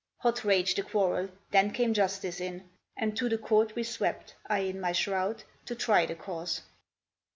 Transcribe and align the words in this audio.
Hot 0.21 0.43
raged 0.43 0.77
the 0.79 0.81
quarrel; 0.81 1.29
then 1.51 1.69
came 1.69 1.93
Justice 1.93 2.41
in, 2.41 2.67
And 2.97 3.15
to 3.15 3.29
the 3.29 3.37
court 3.37 3.75
we 3.75 3.83
swept 3.83 4.33
I 4.47 4.61
in 4.61 4.81
my 4.81 4.93
shroud 4.93 5.43
To 5.67 5.75
try 5.75 6.07
the 6.07 6.15
cause. 6.15 6.61